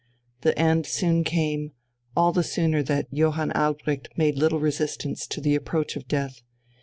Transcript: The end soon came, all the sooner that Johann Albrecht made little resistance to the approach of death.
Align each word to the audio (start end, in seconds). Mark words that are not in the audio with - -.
The 0.41 0.57
end 0.57 0.87
soon 0.87 1.23
came, 1.23 1.73
all 2.17 2.31
the 2.33 2.41
sooner 2.41 2.81
that 2.81 3.05
Johann 3.11 3.51
Albrecht 3.51 4.09
made 4.17 4.35
little 4.35 4.59
resistance 4.59 5.27
to 5.27 5.39
the 5.39 5.53
approach 5.53 5.95
of 5.95 6.07
death. 6.07 6.41